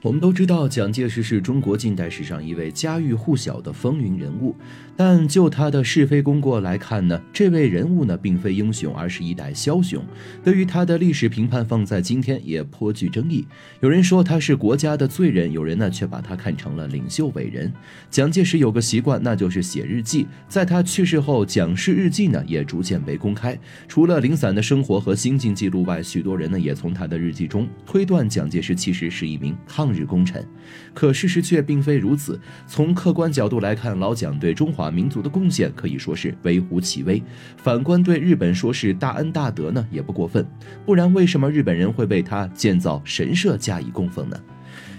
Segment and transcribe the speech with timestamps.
[0.00, 4.54] 我们都知道，蒋介石是中国近代史上一位家喻户晓的风云人物。
[4.96, 10.04] 但就他的是非功过来看呢，这位人物呢，并非英雄，而是一代枭雄。
[10.44, 13.44] 对于他的历史评判，放在今天也颇具争议。
[13.80, 17.72] 有人说他是国家的罪人，有人呢却把他看成了领袖伟人。
[18.08, 20.28] 蒋介石有个习惯，那就是写日记。
[20.48, 23.58] 在他去世后，蒋氏日记呢也逐渐被公开。
[23.88, 30.44] 除了零散的生活和心境记录外，许多人呢也从他的日记中推断蒋介石其实是一名抗抗日功臣。
[30.92, 32.38] 可事实却并非如此。
[32.66, 37.22] 从客观角度来看，老蒋对中华民族的贡献可以说是微乎其微。
[37.56, 40.46] 反观对日本说是大恩大德呢，也不过分。
[40.84, 44.38] 不然，为什么日本人会为他建造神社加以供奉呢？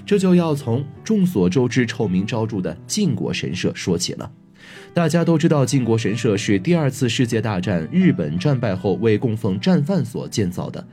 [0.06, 4.32] 这就要从众所周知、臭名昭著的靖国神社说起了。
[4.92, 10.86] 大家都知道，靖国神社是第二次世界大战日本战败后为供奉战犯所建造的。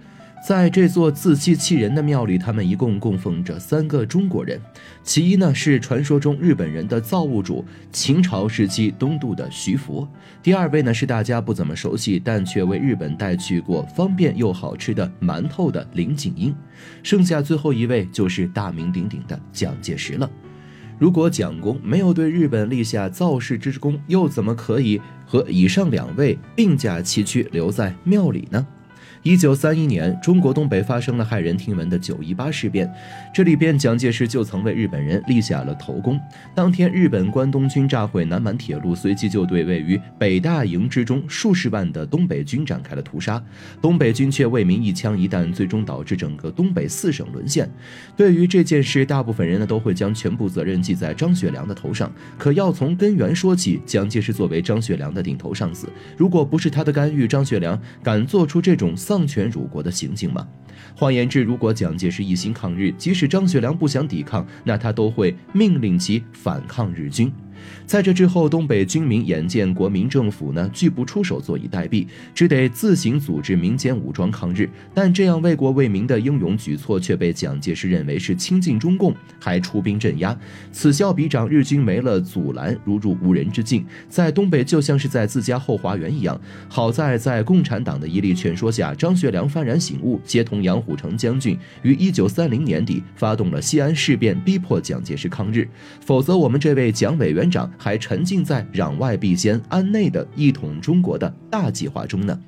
[0.44, 4.60] 在这座自欺欺人的庙里，他们一共供奉着三个中国人。
[5.02, 10.06] 其一呢是传说中日本人的造物主，秦朝时期东渡的徐福；
[10.42, 16.52] 第二位呢是大家不怎么熟悉，但却为日本带去过方便又好吃的馒头的林景英；
[17.02, 20.30] 剩下最后一位就是大名鼎鼎的蒋介石了。
[20.98, 28.64] 如果蒋公没有对日本立下造势之功，又怎么可以和以上两位并驾齐驱留在庙里呢？
[29.26, 32.88] 一九三一年，中国东北发生了骇人听闻的九一八事变，
[33.34, 36.16] 这里边蒋介石就曾为日本人立下了头功。
[36.54, 43.42] 当天，日本关东军炸毁南满铁路，随即就对位于北大营之中数十万的东北军展开了屠杀。
[43.82, 47.68] 东北军却为民一枪一弹，最终导致整个东北四省沦陷。
[48.16, 52.12] 对于这件事，大部分人呢都会将全部责任记在张学良的头上。
[52.38, 59.15] 可要从根源说起，蒋介石作为张学良的顶头上司，如果不是他的干预，张学良敢做出这种丧。
[59.16, 60.46] 丧权辱国的行径吗？
[60.94, 67.32] 换言之，如果蒋介石一心抗日，即使张学良不想抵抗，那他都会命令其反抗日军。
[67.86, 74.68] 在这之后，东北军民眼见国民政府呢拒不出手坐以待毙，只得自行组织民间武装抗日。
[74.92, 80.36] 但这样为国为民的英勇举措却被蒋介石认为是亲近中共，还出兵镇压。
[80.72, 86.40] 此消彼长，日军没了阻拦，如入无人之境，在东北就像是在自家后花园一样。
[86.68, 95.68] 好在在共产党的一力劝说下，张学良幡然醒悟，接同杨虎城将军于一九三零年底发动了西安事变，逼迫蒋介石抗日。
[96.00, 97.70] 否则，我们这位蒋委员长。
[97.78, 102.38] 还沉浸在攘外必先、安内的一统中国的大计划中呢。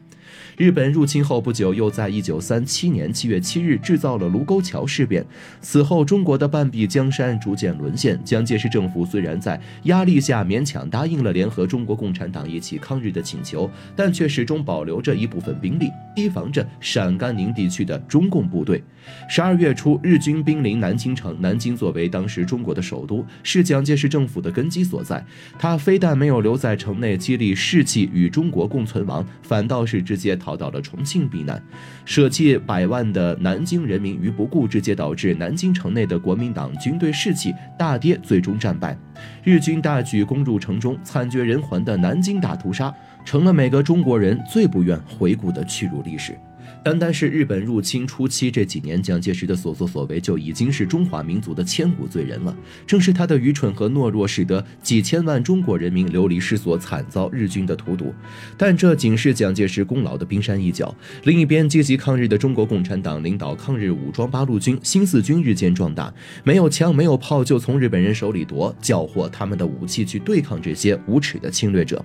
[0.56, 5.25] 日本入侵后不久，又在一九三七年七月七日制造了卢沟桥事变。
[5.61, 8.21] 此后，中国的半壁江山逐渐沦陷。
[8.25, 18.83] 蒋介石政府虽然在压力下勉强答应了联合中国共产党一起抗日的请求，但却始终保留着一部分兵力，提防着陕甘宁地区的中共部队。
[19.28, 21.34] 十二月初，日军兵临南京城。
[21.41, 25.25] 南京作为当时中国的首都，是蒋介石政府的根基所在。
[25.59, 31.62] 他非但没有留在城内激励士气与中国共存亡，反倒是直直接逃到了重庆避难，
[32.04, 38.98] 舍弃百万的南京人民于不顾，直接导致南京城内的国民党军队士气大跌，最终战败。
[39.44, 42.92] 日军大举攻入城中，惨绝人寰的南京大屠杀，
[43.24, 46.36] 成了每个中国人最不愿回顾的屈辱历史。
[46.84, 52.56] 单单是日本入侵初期这几年，蒋介石的所作所为就已经是中华民族的千古罪人了。
[52.87, 58.15] 正是他的愚蠢和懦弱，使得几千万中国人民流离失所，惨遭日军的荼毒。
[58.56, 60.94] 但这仅是蒋介石功劳的冰山一角。
[61.25, 66.12] 另一边，积极抗日的中国共产党领导抗日武装八路军、新四军日渐壮大，
[66.43, 72.03] 没有枪没有炮就从日本人手里夺，缴获他们的武器去对抗这些无耻的侵略者，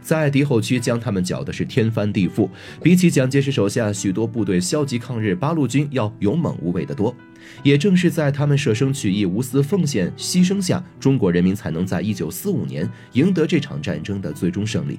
[0.00, 2.48] 在敌后区将他们搅的是天翻地覆。
[2.82, 4.24] 比起蒋介石手下许多。
[4.26, 7.14] 部队消极抗日，八路军要勇猛无畏的多。
[7.62, 14.98] 也正是在他们舍生取义、无私奉献、牺牲下，中国人民才能在一九四五年赢得这场战争的最终胜利。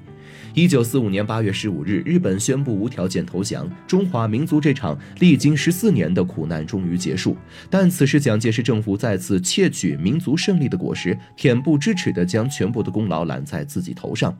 [0.54, 7.36] 一九四五年八月十五日，日本宣布无条件投降，中华民族这场历经十四年的苦难终于结束。
[7.70, 14.36] 但此时，蒋介石政府再次窃取民族胜利的果实，恬不知耻地将全部的功劳揽在自己头上。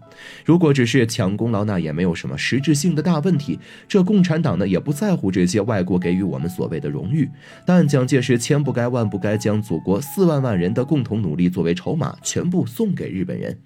[0.46, 3.60] 如果只是抢功劳，那也没有什么实质性的大问题。
[3.88, 7.30] 这共产党呢，也不在乎这些外国给予我们所谓的荣誉。
[7.66, 13.58] 但蒋介石千不该万不该将祖国四万万人的共同努力作为筹码，全部送给日本人。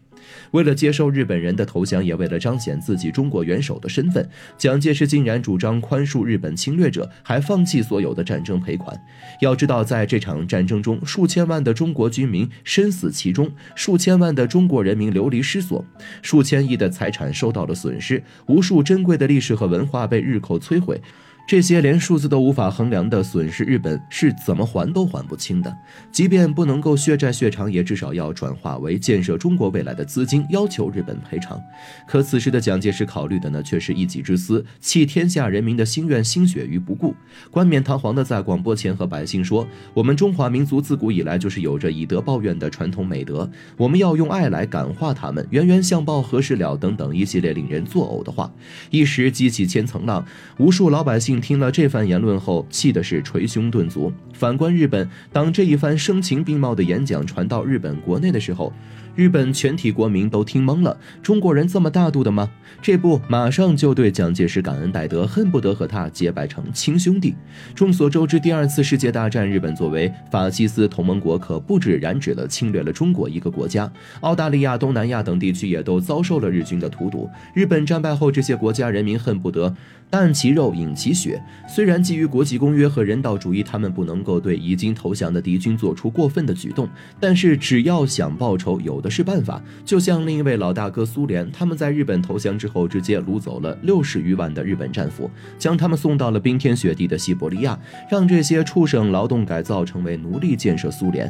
[0.51, 8.95] 为了接受日本人的投降，也为了彰显自己中国元首的身份，蒋介石竟然主张宽恕日本侵略者，还放弃所有的战争赔款。
[9.41, 15.83] 要知道，在这场战争中，数千万的中国军民身死其中，数千万的中国人民流离失所，
[16.21, 21.01] 数千亿的财产受到了损失，无数珍贵的历史和文化被日寇摧毁。
[21.49, 25.77] 这些连数字都无法衡量的损失，日本是怎么还都还不清的。
[26.11, 31.59] 即便不能够血债血偿，也至少要转化为建设中国未来的资金，要求日本赔偿。
[32.05, 37.15] 可此时的蒋介石考虑的呢，却是一己之私，弃天下人民的心愿心血于不顾，
[37.49, 48.53] 冠冕堂皇的在广播前和百姓说：“我们中华民族自古以来就是有着以德报怨的传统美德，我们要用爱来感化他们，冤冤相报何时了？”等等一系列令人作呕的话，
[48.91, 50.23] 一时激起千层浪。
[50.59, 54.11] 无数老百姓听了这番言论后，气的是捶胸顿足。
[54.33, 58.71] 反观日本，当这一番声情并茂的演讲传到日本国内的时候，
[59.15, 60.97] 日本全体国民都听懵了。
[61.21, 62.49] 中国人这么大度的吗？
[62.81, 67.35] 这不，马上就对蒋介石感恩戴德，恨不得和他结拜成亲兄弟。
[67.75, 73.91] 众所周知，第二次世界大战，日本作为法西斯同盟国，可不止染指了侵略了中国一个国家，
[74.21, 77.29] 澳大利亚、东南亚等地区也都遭受了日军的荼毒。
[77.53, 79.75] 日本战败后，这些国家人民恨不得
[80.09, 81.28] 啖其肉，饮其血。
[81.67, 86.87] 虽然基于国际公约和人道主义，他们不能够对已经投降的敌军做出过分的举动，
[87.19, 89.09] 但是只要想报仇，有的。
[89.09, 97.77] 是办法，就像另一位老大哥苏联，他们在日本投降之后，直接掳走了六十余万的日本战俘，将他们送到了冰天雪地的西伯利亚，
[98.09, 101.29] 让这些畜生劳动改造成为奴隶，建设苏联。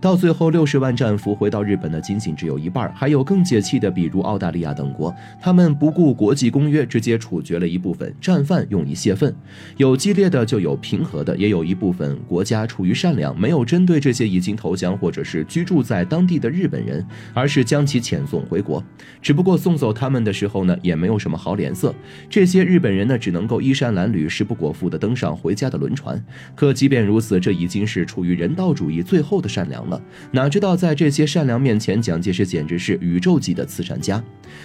[0.00, 9.34] 到最后，六十万战俘回到日本的仅仅只有一半，还有更解气的，比如澳大利亚等国，他们不顾国际公约，直接处决了一部分战犯，用以泄愤。
[9.78, 18.84] 有激烈的，就有平和的，也有一部分国家出于善良，没有针对这些已经投降或者是居住在当地的日本人，而是将其遣送回国。
[19.22, 21.94] 只不过送走他们的时候呢，也没有什么好脸色。
[22.28, 26.22] 这些日本人呢，只能够衣衫褴褛、食不果腹地登上回家的轮船。
[26.54, 29.85] 可即便如此，这已经是出于人道主义最后的善良。
[29.86, 30.00] 了，
[30.32, 34.22] 哪知道在这些善良面前，蒋介石简直是宇宙级的慈善家。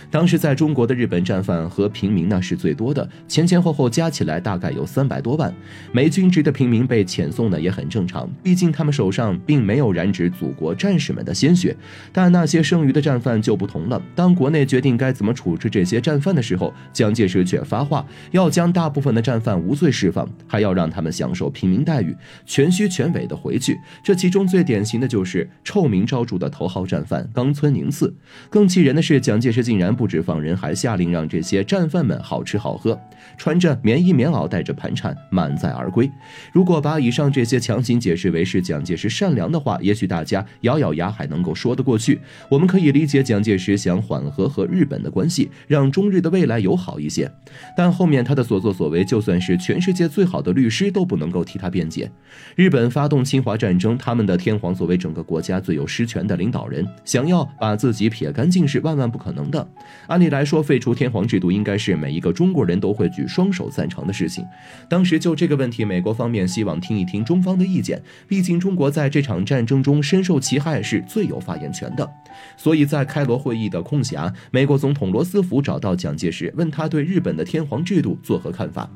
[0.09, 5.53] 当时在中国的日本战犯和平民呢是最多的，前前后后加起来大概有三百多万。
[5.91, 11.75] 没军职的平民被遣送呢也很正常，毕竟他们手上并没有染指祖国战士们的鲜血。
[12.11, 14.01] 但那些剩余的战犯就不同了。
[14.15, 22.15] 当国内决定该怎么处置这些战犯的时候，蒋介石却发话要将大部分的战犯无罪释放，还要让他们享受平民待遇，
[22.45, 23.77] 全虚全伪的回去。
[24.03, 25.10] 这其中最典型的。
[25.11, 28.15] 就是臭名昭著的头号战犯冈村宁次。
[28.49, 32.97] 更气人的是，蒋介石竟然不止放人，还下令让这些战犯们好吃好喝，
[33.37, 36.09] 穿着棉衣棉袄，带着盘缠满载而归。
[36.53, 42.21] 如果把以上这些强行解释为是蒋介石善良的话，也许大家咬咬牙还能够说得过去。
[42.47, 47.29] 我们可以理解蒋介石想缓和和日本的关系，让中日的未来友好一些。
[47.75, 52.09] 但后面他的所作所为，就算是全世界最好的律师都不能够替他辩解。
[52.55, 55.00] 日本发动侵华战争，他们的天皇所谓。
[55.01, 59.67] 整个国家最有实权的领导人想要把自己撇干净是万万不可能的。
[60.07, 64.45] 按理来说，废除天皇制度应该是每一个中国人都会举双手赞成的事情。
[64.87, 72.07] 当时就这个问题，美国方面希望听一听中方的意见，毕竟中国在这场战争中深受其害，是最有发言权的。
[72.55, 78.89] 所以在开罗会议的空暇，美国总统罗斯福找到蒋介石，问他对日本的天皇制度作何看法。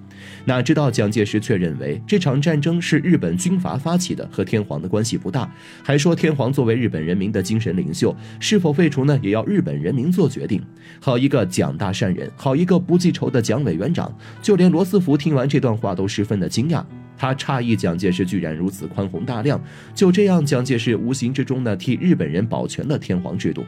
[0.45, 5.51] 哪知道蒋介石却认为这场战争是日本军阀发起的，和天皇的关系不大，
[5.83, 10.61] 还还说天皇作为日本人民的精神领袖，是否废除呢，也要日本人民做决定。
[10.99, 14.13] 好一个蒋大善人，好一个不记仇的蒋委员长。
[14.41, 16.83] 就连罗斯福听完这段话都十分的惊讶，
[17.15, 19.57] 他诧异蒋介石居然如此宽宏大量。
[19.93, 23.63] 就这样，蒋介石无形之中呢，替日本人保全了天皇制度。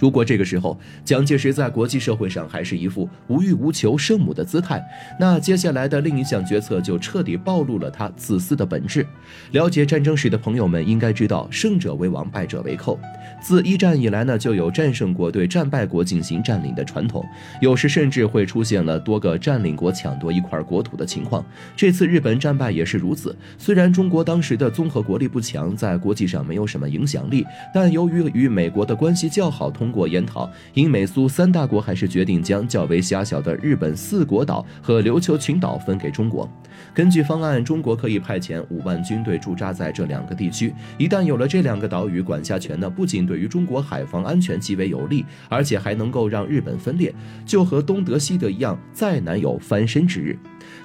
[0.00, 4.82] 如果这个时候蒋介石在国际社会上还是一副无欲无求圣母的姿态，
[5.20, 9.06] 那接下来的另一项决策就彻底暴露了他自私的本质。
[9.52, 12.98] 了解战争史的朋友们应该知道，胜者为王，败者为寇。
[13.42, 17.24] 自一战以来呢，就有战胜国对战败国进行占领的传统，
[17.60, 21.44] 有时甚至会出现了多个占领国抢夺一块国土的情况。
[21.76, 23.36] 这次日本战败也是如此。
[23.58, 36.50] 虽然中国当时的综合国力不强，在国际上没有什么影响力，但由于与美国的关系较好，通过研讨，英美苏三大国还是决定将较为狭小的日本四国岛和琉球群岛分给中国。
[36.94, 40.72] 根据方案，中国可以派遣五万军队驻扎在这两个地区。
[40.98, 50.38] 一旦有了这两个岛屿，管辖权呢，不仅对于中国海防安全极为有利，而且还能够让日本分裂，就和东德西德一样，再难有翻身之日。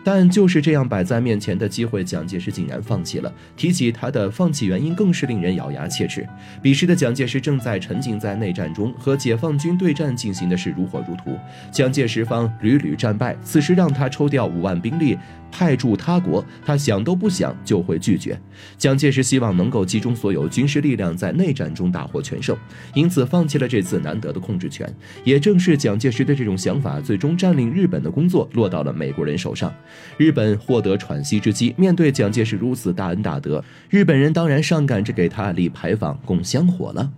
[0.04, 3.34] 但就是这样摆在面前的机会，蒋介石竟然放弃了。
[3.56, 6.28] 提起他的放弃原因，更是令人咬牙切齿。
[6.62, 11.38] 彼时的蒋介石正在沉浸在内战中，和解放军对战进行的是如火如荼。
[11.72, 15.18] 蒋介石方屡屡战败，此时让他抽调五万兵力。
[15.58, 18.38] 派驻他国，他想都不想就会拒绝。
[18.78, 22.58] 蒋介石希望能够集中所有军事力量在内战中大获全胜，
[22.94, 24.86] 因此放弃了这次难得的控制权。
[25.24, 29.74] 也正是蒋介石的这种想法，最终占领日本的工作落到了美国人手上。
[30.18, 37.10] 日本获得喘息之机，面对蒋介石如此大恩大德，日本人当然上赶着给他立牌坊供香火了。